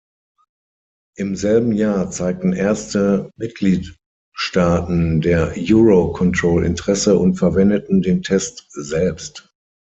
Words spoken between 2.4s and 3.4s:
erste